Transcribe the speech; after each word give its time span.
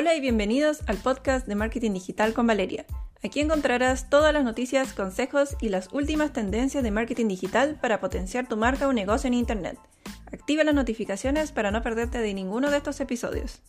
Hola 0.00 0.14
y 0.14 0.20
bienvenidos 0.22 0.80
al 0.86 0.96
podcast 0.96 1.46
de 1.46 1.54
Marketing 1.54 1.92
Digital 1.92 2.32
con 2.32 2.46
Valeria. 2.46 2.86
Aquí 3.22 3.40
encontrarás 3.40 4.08
todas 4.08 4.32
las 4.32 4.44
noticias, 4.44 4.94
consejos 4.94 5.58
y 5.60 5.68
las 5.68 5.92
últimas 5.92 6.32
tendencias 6.32 6.82
de 6.82 6.90
marketing 6.90 7.28
digital 7.28 7.78
para 7.82 8.00
potenciar 8.00 8.48
tu 8.48 8.56
marca 8.56 8.88
o 8.88 8.94
negocio 8.94 9.28
en 9.28 9.34
Internet. 9.34 9.78
Activa 10.32 10.64
las 10.64 10.74
notificaciones 10.74 11.52
para 11.52 11.70
no 11.70 11.82
perderte 11.82 12.16
de 12.16 12.32
ninguno 12.32 12.70
de 12.70 12.78
estos 12.78 12.98
episodios. 13.00 13.60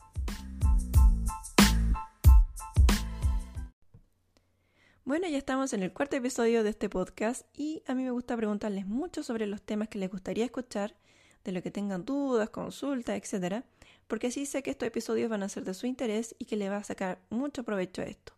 Bueno, 5.03 5.27
ya 5.27 5.37
estamos 5.37 5.73
en 5.73 5.83
el 5.83 5.91
cuarto 5.91 6.15
episodio 6.15 6.63
de 6.63 6.69
este 6.69 6.87
podcast 6.87 7.45
y 7.53 7.83
a 7.87 7.93
mí 7.93 8.03
me 8.03 8.11
gusta 8.11 8.37
preguntarles 8.37 8.87
mucho 8.87 9.21
sobre 9.21 9.47
los 9.47 9.61
temas 9.61 9.89
que 9.89 9.99
les 9.99 10.09
gustaría 10.09 10.45
escuchar, 10.45 10.95
de 11.43 11.51
lo 11.51 11.61
que 11.61 11.71
tengan 11.71 12.05
dudas, 12.05 12.49
consultas, 12.51 13.17
etc. 13.17 13.65
Porque 14.11 14.27
así 14.27 14.45
sé 14.45 14.61
que 14.61 14.71
estos 14.71 14.87
episodios 14.87 15.29
van 15.29 15.41
a 15.41 15.47
ser 15.47 15.63
de 15.63 15.73
su 15.73 15.87
interés 15.87 16.35
y 16.37 16.43
que 16.43 16.57
le 16.57 16.67
va 16.67 16.75
a 16.75 16.83
sacar 16.83 17.21
mucho 17.29 17.63
provecho 17.63 18.01
a 18.01 18.05
esto. 18.07 18.33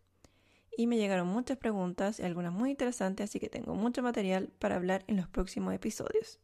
Y 0.78 0.86
me 0.86 0.98
llegaron 0.98 1.28
muchas 1.28 1.58
preguntas 1.58 2.20
y 2.20 2.22
algunas 2.22 2.54
muy 2.54 2.70
interesantes, 2.70 3.28
así 3.28 3.40
que 3.40 3.50
tengo 3.50 3.74
mucho 3.74 4.04
material 4.04 4.52
para 4.60 4.76
hablar 4.76 5.04
en 5.08 5.18
los 5.18 5.28
próximos 5.28 5.74
episodios. 5.74 6.40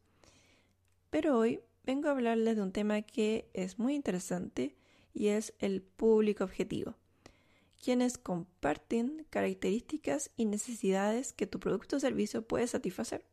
Pero 1.10 1.38
hoy 1.38 1.60
vengo 1.84 2.08
a 2.08 2.10
hablarles 2.10 2.56
de 2.56 2.62
un 2.62 2.72
tema 2.72 3.02
que 3.02 3.48
es 3.54 3.78
muy 3.78 3.94
interesante 3.94 4.74
y 5.14 5.28
es 5.28 5.54
el 5.60 5.80
público 5.80 6.42
objetivo 6.42 6.96
quienes 7.80 8.18
comparten 8.18 9.28
características 9.30 10.32
y 10.36 10.46
necesidades 10.46 11.32
que 11.32 11.46
tu 11.46 11.60
producto 11.60 11.98
o 11.98 12.00
servicio 12.00 12.42
puede 12.42 12.66
satisfacer. 12.66 13.24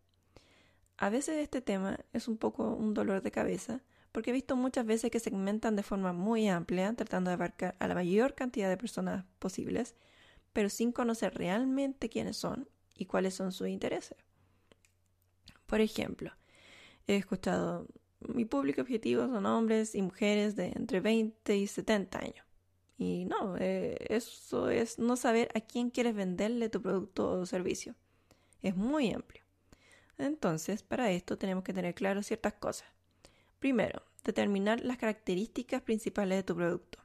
A 0.98 1.10
veces 1.10 1.38
este 1.38 1.60
tema 1.60 2.00
es 2.14 2.28
un 2.28 2.38
poco 2.38 2.76
un 2.76 2.94
dolor 2.94 3.24
de 3.24 3.32
cabeza 3.32 3.82
porque 4.18 4.32
he 4.32 4.34
visto 4.34 4.56
muchas 4.56 4.84
veces 4.84 5.12
que 5.12 5.20
segmentan 5.20 5.76
de 5.76 5.84
forma 5.84 6.12
muy 6.12 6.48
amplia 6.48 6.92
tratando 6.96 7.30
de 7.30 7.36
abarcar 7.36 7.76
a 7.78 7.88
la 7.88 7.94
mayor 7.94 8.34
cantidad 8.34 8.68
de 8.68 8.76
personas 8.76 9.26
posibles, 9.38 9.94
pero 10.54 10.70
sin 10.70 10.92
conocer 10.92 11.36
realmente 11.36 12.10
quiénes 12.10 12.36
son 12.36 12.68
y 12.96 13.06
cuáles 13.06 13.36
son 13.36 13.52
sus 13.52 13.68
intereses. 13.68 14.18
Por 15.68 15.82
ejemplo, 15.82 16.32
he 17.06 17.16
escuchado 17.16 17.86
mi 18.22 18.44
público 18.46 18.82
objetivo 18.82 19.28
son 19.28 19.46
hombres 19.46 19.94
y 19.94 20.02
mujeres 20.02 20.56
de 20.56 20.74
entre 20.76 21.00
20 21.00 21.56
y 21.56 21.68
70 21.68 22.18
años. 22.18 22.46
Y 22.98 23.26
no, 23.26 23.56
eh, 23.60 23.98
eso 24.10 24.72
es 24.72 24.98
no 24.98 25.16
saber 25.16 25.50
a 25.54 25.62
quién 25.62 25.92
quieres 25.92 26.16
venderle 26.16 26.70
tu 26.70 26.82
producto 26.82 27.34
o 27.34 27.46
servicio. 27.46 27.94
Es 28.64 28.76
muy 28.76 29.14
amplio. 29.14 29.44
Entonces, 30.18 30.82
para 30.82 31.12
esto 31.12 31.38
tenemos 31.38 31.64
que 31.64 31.74
tener 31.74 31.94
claro 31.94 32.24
ciertas 32.24 32.54
cosas. 32.54 32.88
Primero, 33.60 34.04
determinar 34.28 34.82
las 34.82 34.98
características 34.98 35.82
principales 35.82 36.38
de 36.38 36.44
tu 36.44 36.56
producto. 36.56 37.00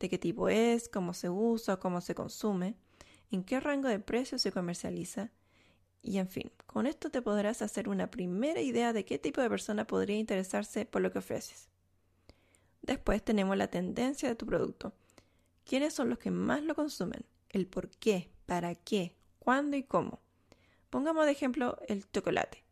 De 0.00 0.08
qué 0.08 0.18
tipo 0.18 0.48
es, 0.48 0.88
cómo 0.88 1.14
se 1.14 1.30
usa, 1.30 1.76
cómo 1.76 2.00
se 2.00 2.16
consume, 2.16 2.74
en 3.30 3.44
qué 3.44 3.60
rango 3.60 3.86
de 3.86 4.00
precio 4.00 4.38
se 4.38 4.50
comercializa. 4.50 5.30
Y 6.02 6.18
en 6.18 6.28
fin, 6.28 6.50
con 6.66 6.88
esto 6.88 7.10
te 7.10 7.22
podrás 7.22 7.62
hacer 7.62 7.88
una 7.88 8.10
primera 8.10 8.60
idea 8.60 8.92
de 8.92 9.04
qué 9.04 9.18
tipo 9.18 9.40
de 9.40 9.48
persona 9.48 9.86
podría 9.86 10.16
interesarse 10.16 10.84
por 10.86 11.02
lo 11.02 11.12
que 11.12 11.20
ofreces. 11.20 11.68
Después 12.82 13.22
tenemos 13.22 13.56
la 13.56 13.68
tendencia 13.68 14.28
de 14.28 14.34
tu 14.34 14.46
producto 14.46 14.92
¿Quiénes 15.68 15.92
son 15.92 16.08
los 16.08 16.18
que 16.18 16.30
más 16.30 16.62
lo 16.62 16.74
consumen? 16.74 17.26
El 17.50 17.66
por 17.66 17.90
qué, 17.90 18.30
para 18.46 18.74
qué, 18.74 19.14
cuándo 19.38 19.76
y 19.76 19.82
cómo. 19.82 20.22
Pongamos 20.88 21.26
de 21.26 21.32
ejemplo 21.32 21.76
el 21.88 22.10
chocolate. 22.10 22.64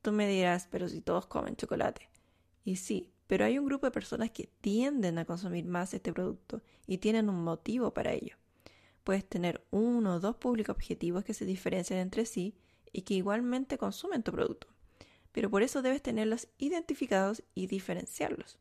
Tú 0.00 0.12
me 0.12 0.26
dirás, 0.26 0.66
pero 0.70 0.88
si 0.88 1.02
todos 1.02 1.26
comen 1.26 1.56
chocolate. 1.56 2.08
Y 2.64 2.76
sí, 2.76 3.12
pero 3.26 3.44
hay 3.44 3.58
un 3.58 3.66
grupo 3.66 3.86
de 3.86 3.92
personas 3.92 4.30
que 4.30 4.50
tienden 4.60 5.18
a 5.18 5.24
consumir 5.24 5.64
más 5.64 5.94
este 5.94 6.12
producto 6.12 6.62
y 6.86 6.98
tienen 6.98 7.28
un 7.28 7.42
motivo 7.42 7.94
para 7.94 8.12
ello. 8.12 8.36
Puedes 9.04 9.28
tener 9.28 9.64
uno 9.70 10.16
o 10.16 10.20
dos 10.20 10.36
públicos 10.36 10.74
objetivos 10.74 11.24
que 11.24 11.34
se 11.34 11.44
diferencian 11.44 11.98
entre 11.98 12.24
sí 12.24 12.54
y 12.92 13.02
que 13.02 13.14
igualmente 13.14 13.78
consumen 13.78 14.22
tu 14.22 14.32
producto. 14.32 14.68
Pero 15.32 15.50
por 15.50 15.62
eso 15.62 15.82
debes 15.82 16.02
tenerlos 16.02 16.48
identificados 16.58 17.42
y 17.54 17.66
diferenciarlos. 17.66 18.58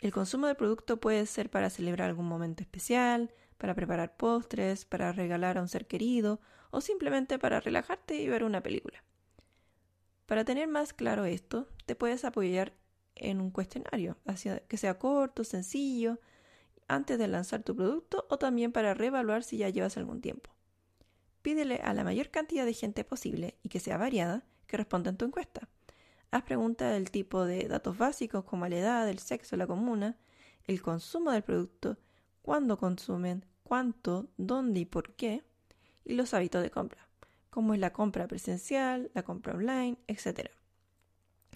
El 0.00 0.12
consumo 0.12 0.46
del 0.46 0.56
producto 0.56 0.98
puede 1.00 1.26
ser 1.26 1.50
para 1.50 1.70
celebrar 1.70 2.08
algún 2.08 2.26
momento 2.26 2.62
especial, 2.62 3.32
para 3.58 3.74
preparar 3.74 4.16
postres, 4.16 4.84
para 4.84 5.12
regalar 5.12 5.58
a 5.58 5.62
un 5.62 5.68
ser 5.68 5.86
querido 5.86 6.40
o 6.70 6.80
simplemente 6.80 7.38
para 7.38 7.60
relajarte 7.60 8.16
y 8.16 8.28
ver 8.28 8.44
una 8.44 8.62
película. 8.62 9.02
Para 10.26 10.44
tener 10.44 10.68
más 10.68 10.92
claro 10.92 11.24
esto, 11.24 11.68
te 11.86 11.96
puedes 11.96 12.24
apoyar 12.24 12.72
en 13.20 13.40
un 13.40 13.50
cuestionario, 13.50 14.16
que 14.68 14.76
sea 14.76 14.98
corto, 14.98 15.44
sencillo, 15.44 16.18
antes 16.88 17.18
de 17.18 17.28
lanzar 17.28 17.62
tu 17.62 17.76
producto 17.76 18.26
o 18.28 18.38
también 18.38 18.72
para 18.72 18.94
reevaluar 18.94 19.44
si 19.44 19.58
ya 19.58 19.68
llevas 19.68 19.96
algún 19.96 20.20
tiempo. 20.20 20.50
Pídele 21.42 21.76
a 21.76 21.94
la 21.94 22.04
mayor 22.04 22.30
cantidad 22.30 22.66
de 22.66 22.74
gente 22.74 23.04
posible 23.04 23.56
y 23.62 23.68
que 23.68 23.80
sea 23.80 23.96
variada 23.96 24.44
que 24.66 24.76
responda 24.76 25.10
en 25.10 25.16
tu 25.16 25.24
encuesta. 25.24 25.68
Haz 26.32 26.42
preguntas 26.42 26.92
del 26.92 27.10
tipo 27.10 27.44
de 27.44 27.66
datos 27.66 27.96
básicos 27.96 28.44
como 28.44 28.66
la 28.68 28.76
edad, 28.76 29.08
el 29.08 29.18
sexo, 29.18 29.56
la 29.56 29.66
comuna, 29.66 30.16
el 30.64 30.82
consumo 30.82 31.30
del 31.30 31.42
producto, 31.42 31.96
cuándo 32.42 32.78
consumen, 32.78 33.44
cuánto, 33.62 34.28
dónde 34.36 34.80
y 34.80 34.84
por 34.84 35.14
qué, 35.14 35.44
y 36.04 36.14
los 36.14 36.34
hábitos 36.34 36.62
de 36.62 36.70
compra, 36.70 37.08
como 37.50 37.74
es 37.74 37.80
la 37.80 37.92
compra 37.92 38.26
presencial, 38.26 39.10
la 39.14 39.22
compra 39.22 39.54
online, 39.54 39.96
etc. 40.06 40.50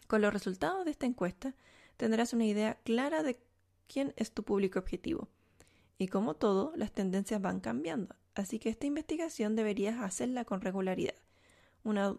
Con 0.06 0.20
los 0.20 0.32
resultados 0.32 0.84
de 0.84 0.90
esta 0.90 1.06
encuesta 1.06 1.54
tendrás 1.96 2.32
una 2.32 2.44
idea 2.44 2.74
clara 2.84 3.22
de 3.22 3.40
quién 3.86 4.12
es 4.16 4.32
tu 4.32 4.42
público 4.42 4.78
objetivo. 4.78 5.28
Y 5.98 6.08
como 6.08 6.34
todo, 6.34 6.72
las 6.76 6.92
tendencias 6.92 7.40
van 7.40 7.60
cambiando, 7.60 8.16
así 8.34 8.58
que 8.58 8.68
esta 8.68 8.86
investigación 8.86 9.54
deberías 9.54 10.00
hacerla 10.00 10.44
con 10.44 10.60
regularidad, 10.60 11.14
una, 11.84 12.16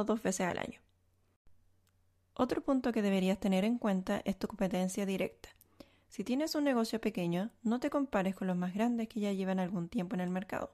o 0.00 0.04
dos 0.04 0.22
veces 0.22 0.46
al 0.46 0.58
año. 0.58 0.80
Otro 2.34 2.62
punto 2.62 2.92
que 2.92 3.02
deberías 3.02 3.40
tener 3.40 3.64
en 3.64 3.78
cuenta 3.78 4.22
es 4.24 4.38
tu 4.38 4.46
competencia 4.46 5.06
directa. 5.06 5.48
Si 6.08 6.22
tienes 6.22 6.54
un 6.54 6.64
negocio 6.64 7.00
pequeño, 7.00 7.50
no 7.62 7.80
te 7.80 7.90
compares 7.90 8.36
con 8.36 8.46
los 8.46 8.56
más 8.56 8.74
grandes 8.74 9.08
que 9.08 9.20
ya 9.20 9.32
llevan 9.32 9.58
algún 9.58 9.88
tiempo 9.88 10.14
en 10.14 10.20
el 10.20 10.30
mercado. 10.30 10.70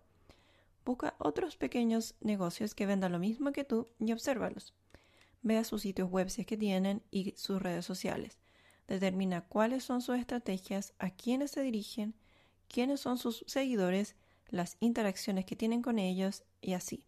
Busca 0.85 1.15
otros 1.19 1.57
pequeños 1.57 2.17
negocios 2.21 2.75
que 2.75 2.87
vendan 2.87 3.13
lo 3.13 3.19
mismo 3.19 3.53
que 3.53 3.65
tú 3.65 3.89
y 3.99 4.13
obsérvalos. 4.13 4.75
Vea 5.43 5.65
sus 5.65 5.83
sitios 5.83 6.11
web 6.11 6.31
si 6.31 6.43
es 6.43 6.47
que 6.47 6.57
tienen 6.57 7.03
y 7.11 7.35
sus 7.37 7.61
redes 7.61 7.85
sociales. 7.85 8.39
Determina 8.89 9.43
cuáles 9.43 9.85
son 9.85 10.01
sus 10.01 10.19
estrategias, 10.19 10.95
a 10.99 11.11
quiénes 11.11 11.53
se 11.53 11.63
dirigen, 11.63 12.15
quiénes 12.69 13.01
son 13.01 13.19
sus 13.19 13.45
seguidores, 13.47 14.17
las 14.49 14.77
interacciones 14.81 15.45
que 15.45 15.57
tienen 15.57 15.83
con 15.83 15.99
ellos 15.99 16.45
y 16.61 16.75
así. 16.75 17.05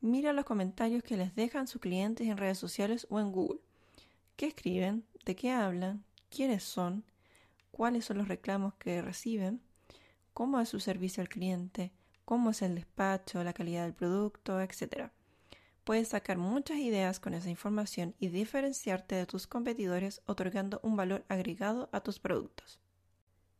Mira 0.00 0.32
los 0.32 0.44
comentarios 0.44 1.02
que 1.02 1.16
les 1.16 1.34
dejan 1.34 1.68
sus 1.68 1.80
clientes 1.80 2.26
en 2.26 2.36
redes 2.36 2.58
sociales 2.58 3.06
o 3.10 3.20
en 3.20 3.30
Google 3.30 3.60
qué 4.36 4.46
escriben, 4.46 5.04
de 5.24 5.36
qué 5.36 5.52
hablan, 5.52 6.04
quiénes 6.28 6.64
son, 6.64 7.04
cuáles 7.70 8.04
son 8.04 8.18
los 8.18 8.28
reclamos 8.28 8.74
que 8.74 9.00
reciben, 9.02 9.60
cómo 10.34 10.60
es 10.60 10.68
su 10.68 10.80
servicio 10.80 11.20
al 11.20 11.28
cliente, 11.28 11.92
cómo 12.24 12.50
es 12.50 12.62
el 12.62 12.74
despacho, 12.74 13.44
la 13.44 13.52
calidad 13.52 13.84
del 13.84 13.94
producto, 13.94 14.60
etc. 14.60 15.10
Puedes 15.84 16.08
sacar 16.08 16.38
muchas 16.38 16.78
ideas 16.78 17.18
con 17.18 17.34
esa 17.34 17.50
información 17.50 18.14
y 18.20 18.28
diferenciarte 18.28 19.16
de 19.16 19.26
tus 19.26 19.48
competidores 19.48 20.22
otorgando 20.26 20.78
un 20.84 20.96
valor 20.96 21.24
agregado 21.28 21.88
a 21.90 22.00
tus 22.00 22.20
productos. 22.20 22.78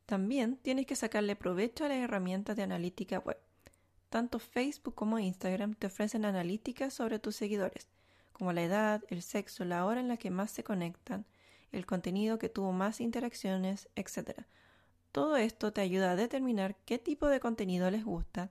También 0.06 0.56
tienes 0.56 0.87
que 0.87 0.94
sacarle 0.94 1.34
provecho 1.34 1.84
a 1.84 1.88
las 1.88 1.99
herramientas 1.99 2.56
de 2.56 2.62
analítica 2.62 3.19
web. 3.19 3.38
Tanto 4.09 4.38
Facebook 4.38 4.94
como 4.94 5.19
Instagram 5.19 5.75
te 5.75 5.88
ofrecen 5.88 6.25
analíticas 6.25 6.94
sobre 6.94 7.19
tus 7.19 7.34
seguidores, 7.34 7.88
como 8.33 8.53
la 8.53 8.62
edad, 8.62 9.03
el 9.09 9.22
sexo, 9.22 9.65
la 9.65 9.84
hora 9.84 10.01
en 10.01 10.09
la 10.09 10.16
que 10.16 10.30
más 10.30 10.53
se 10.53 10.63
conectan, 10.63 11.27
el 11.72 11.86
contenido 11.86 12.39
que 12.39 12.48
tuvo 12.48 12.71
más 12.71 13.01
interacciones, 13.01 13.89
etc. 13.97 14.42
Todo 15.10 15.36
esto 15.36 15.72
te 15.72 15.80
ayuda 15.80 16.13
a 16.13 16.16
determinar 16.16 16.77
qué 16.84 16.98
tipo 16.98 17.27
de 17.27 17.41
contenido 17.41 17.91
les 17.91 18.04
gusta, 18.04 18.51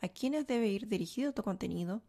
a 0.00 0.08
quiénes 0.08 0.46
debe 0.48 0.68
ir 0.68 0.88
dirigido 0.88 1.32
tu 1.32 1.44
contenido 1.44 2.02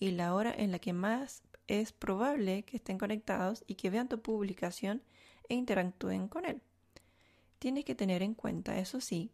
y 0.00 0.10
la 0.12 0.34
hora 0.34 0.52
en 0.52 0.72
la 0.72 0.80
que 0.80 0.92
más 0.92 1.42
es 1.68 1.92
probable 1.92 2.64
que 2.64 2.78
estén 2.78 2.98
conectados 2.98 3.62
y 3.68 3.76
que 3.76 3.90
vean 3.90 4.08
tu 4.08 4.20
publicación 4.20 5.02
e 5.48 5.54
interactúen 5.54 6.26
con 6.26 6.46
él. 6.46 6.62
Tienes 7.60 7.84
que 7.84 7.94
tener 7.94 8.22
en 8.22 8.34
cuenta, 8.34 8.78
eso 8.78 9.00
sí, 9.00 9.30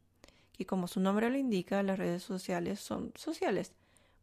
que 0.53 0.67
como 0.67 0.89
su 0.89 1.01
nombre 1.01 1.31
lo 1.31 1.39
indica, 1.39 1.83
las 1.83 1.99
redes 1.99 2.25
sociales 2.25 2.81
son 2.81 3.13
sociales, 3.15 3.73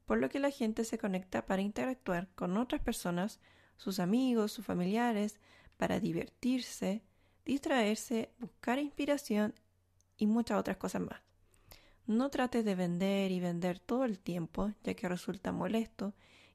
por 0.06 0.20
lo 0.20 0.30
que 0.30 0.40
la 0.40 0.52
gente 0.52 0.84
se 0.84 0.98
conecta 0.98 1.46
para 1.46 1.62
interactuar 1.62 2.28
con 2.36 2.58
otras 2.58 2.82
personas, 2.82 3.40
sus 3.78 4.00
amigos, 4.00 4.52
sus 4.52 4.66
familiares, 4.66 5.40
para 5.78 6.00
divertirse, 6.00 7.02
distraerse, 7.46 8.32
buscar 8.40 8.80
inspiración 8.80 9.54
y 10.18 10.28
muchas 10.28 10.60
otras 10.60 10.78
cosas 10.78 11.04
más. 11.04 11.22
No 12.06 12.30
trates 12.30 12.66
de 12.66 12.76
vender 12.76 13.32
y 13.32 13.40
vender 13.40 13.80
todo 13.80 14.04
el 14.04 14.20
tiempo, 14.20 14.74
ya 14.84 14.94
que 14.94 15.08
resulta 15.08 15.54
molesto 15.54 16.14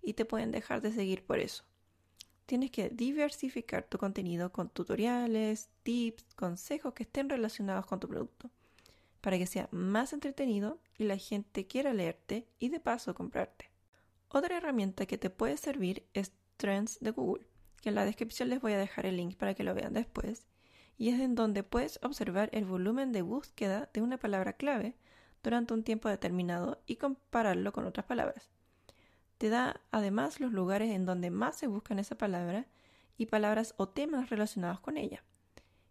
y 0.08 0.14
te 0.14 0.24
pueden 0.24 0.52
dejar 0.52 0.80
de 0.80 0.90
seguir 0.90 1.22
por 1.22 1.38
eso. 1.38 1.64
Tienes 2.46 2.70
que 2.70 2.88
diversificar 2.88 3.84
tu 3.84 3.98
contenido 3.98 4.50
con 4.50 4.70
tutoriales, 4.70 5.68
tips, 5.82 6.24
consejos 6.34 6.94
que 6.94 7.02
estén 7.02 7.28
relacionados 7.28 7.84
con 7.84 8.00
tu 8.00 8.08
producto. 8.08 8.50
para 9.20 9.36
que 9.36 9.46
sea 9.46 9.68
más 9.72 10.14
entretenido 10.14 10.78
y 10.96 11.04
la 11.04 11.18
gente 11.18 11.66
quiera 11.66 11.92
leerte 11.92 12.46
y 12.58 12.70
de 12.70 12.80
paso 12.80 13.14
comprarte. 13.14 13.68
Otra 14.28 14.56
herramienta 14.56 15.04
que 15.04 15.18
te 15.18 15.28
puede 15.28 15.56
servir 15.58 16.06
es 16.14 16.32
Trends 16.56 17.00
de 17.00 17.10
Google, 17.10 17.44
que 17.82 17.90
en 17.90 17.96
la 17.96 18.06
descripción 18.06 18.48
les 18.48 18.60
voy 18.62 18.72
a 18.72 18.78
dejar 18.78 19.04
el 19.04 19.16
link 19.16 19.36
para 19.36 19.54
que 19.54 19.64
lo 19.64 19.74
vean 19.74 19.92
después, 19.92 20.46
y 20.96 21.10
es 21.10 21.20
en 21.20 21.34
donde 21.34 21.64
puedes 21.64 21.98
observar 22.02 22.48
el 22.52 22.64
volumen 22.64 23.12
de 23.12 23.22
búsqueda 23.22 23.90
de 23.92 24.00
una 24.00 24.16
palabra 24.16 24.54
clave 24.54 24.94
durante 25.42 25.74
un 25.74 25.82
tiempo 25.82 26.08
determinado 26.08 26.80
y 26.86 26.96
compararlo 26.96 27.72
con 27.72 27.84
otras 27.84 28.06
palabras. 28.06 28.48
Te 29.38 29.48
da 29.48 29.80
además 29.90 30.40
los 30.40 30.52
lugares 30.52 30.90
en 30.90 31.06
donde 31.06 31.30
más 31.30 31.56
se 31.56 31.68
buscan 31.68 31.98
esa 31.98 32.18
palabra 32.18 32.66
y 33.16 33.26
palabras 33.26 33.74
o 33.76 33.88
temas 33.88 34.30
relacionados 34.30 34.80
con 34.80 34.96
ella. 34.96 35.24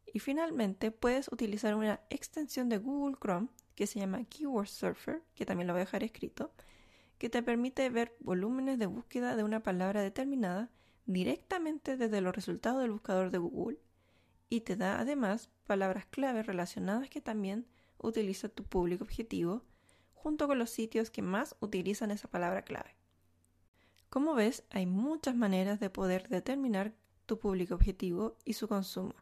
Y 0.06 0.20
finalmente 0.20 0.92
puedes 0.92 1.32
utilizar 1.32 1.76
una 1.76 2.02
extensión 2.10 2.70
de 2.70 2.78
Google 2.78 3.18
Chrome 3.22 3.48
que 3.76 3.88
se 3.88 4.00
llama 4.00 4.24
Keyword 4.26 4.68
Surfer, 4.68 5.24
que 5.36 5.46
también 5.46 5.68
lo 5.68 5.74
voy 5.74 5.82
a 5.82 5.86
dejar 5.86 6.04
escrito, 6.04 6.52
que 7.18 7.30
te 7.30 7.42
permite 7.44 7.90
ver 7.90 8.16
volúmenes 8.20 8.80
de 8.80 8.86
búsqueda 8.86 9.36
de 9.36 9.44
una 9.44 9.62
palabra 9.62 10.02
determinada 10.02 10.70
directamente 11.06 11.98
desde 11.98 12.22
los 12.22 12.36
resultados 12.36 12.82
del 12.82 12.92
buscador 12.92 13.32
de 13.32 13.38
Google 13.38 13.80
y 14.50 14.62
te 14.62 14.76
da 14.76 15.00
además 15.00 15.50
palabras 15.66 16.06
clave 16.06 16.44
relacionadas 16.44 17.10
que 17.10 17.22
también 17.22 17.66
utiliza 17.98 18.50
tu 18.50 18.64
público 18.64 19.04
objetivo 19.04 19.64
junto 20.14 20.48
con 20.48 20.60
los 20.60 20.70
sitios 20.70 21.10
que 21.10 21.22
más 21.22 21.56
utilizan 21.60 22.12
esa 22.12 22.28
palabra 22.28 22.64
clave. 22.64 22.97
Como 24.10 24.34
ves, 24.36 24.64
hay 24.70 24.86
muchas 24.86 25.36
maneras 25.36 25.80
de 25.80 25.90
poder 25.90 26.30
determinar 26.30 26.94
tu 27.26 27.40
público 27.40 27.76
objetivo 27.76 28.38
y 28.46 28.54
su 28.54 28.68
consumo. 28.68 29.14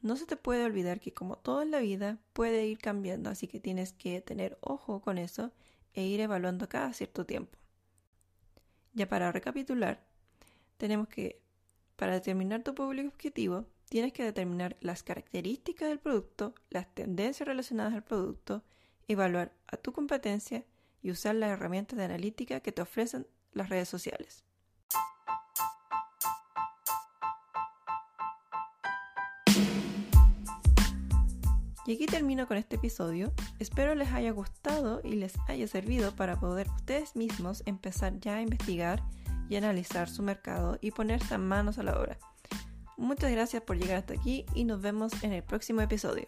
No 0.00 0.16
se 0.16 0.26
te 0.26 0.36
puede 0.36 0.64
olvidar 0.64 1.00
que 1.00 1.12
como 1.12 1.36
todo 1.36 1.62
en 1.62 1.70
la 1.70 1.80
vida 1.80 2.18
puede 2.32 2.66
ir 2.66 2.78
cambiando, 2.78 3.30
así 3.30 3.48
que 3.48 3.60
tienes 3.60 3.92
que 3.92 4.20
tener 4.20 4.58
ojo 4.60 5.00
con 5.00 5.18
eso 5.18 5.52
e 5.94 6.04
ir 6.04 6.20
evaluando 6.20 6.68
cada 6.68 6.92
cierto 6.92 7.26
tiempo. 7.26 7.58
Ya 8.92 9.08
para 9.08 9.32
recapitular, 9.32 10.04
tenemos 10.76 11.08
que, 11.08 11.40
para 11.96 12.14
determinar 12.14 12.62
tu 12.62 12.74
público 12.74 13.08
objetivo, 13.08 13.66
tienes 13.88 14.12
que 14.12 14.24
determinar 14.24 14.76
las 14.80 15.02
características 15.02 15.88
del 15.88 15.98
producto, 15.98 16.54
las 16.70 16.92
tendencias 16.94 17.46
relacionadas 17.46 17.94
al 17.94 18.04
producto, 18.04 18.62
evaluar 19.08 19.52
a 19.66 19.76
tu 19.76 19.92
competencia 19.92 20.64
y 21.02 21.10
usar 21.10 21.34
las 21.34 21.50
herramientas 21.50 21.96
de 21.96 22.04
analítica 22.04 22.60
que 22.60 22.72
te 22.72 22.82
ofrecen 22.82 23.26
las 23.52 23.68
redes 23.68 23.88
sociales. 23.88 24.44
Y 31.88 31.94
aquí 31.94 32.04
termino 32.04 32.46
con 32.46 32.58
este 32.58 32.76
episodio. 32.76 33.32
Espero 33.58 33.94
les 33.94 34.12
haya 34.12 34.30
gustado 34.30 35.00
y 35.02 35.14
les 35.14 35.32
haya 35.48 35.66
servido 35.66 36.14
para 36.14 36.38
poder 36.38 36.68
ustedes 36.76 37.16
mismos 37.16 37.62
empezar 37.64 38.20
ya 38.20 38.36
a 38.36 38.42
investigar 38.42 39.02
y 39.48 39.56
analizar 39.56 40.10
su 40.10 40.22
mercado 40.22 40.76
y 40.82 40.90
ponerse 40.90 41.38
manos 41.38 41.78
a 41.78 41.82
la 41.82 41.98
obra. 41.98 42.18
Muchas 42.98 43.30
gracias 43.30 43.62
por 43.62 43.78
llegar 43.78 43.96
hasta 43.96 44.12
aquí 44.12 44.44
y 44.54 44.64
nos 44.64 44.82
vemos 44.82 45.22
en 45.22 45.32
el 45.32 45.42
próximo 45.42 45.80
episodio. 45.80 46.26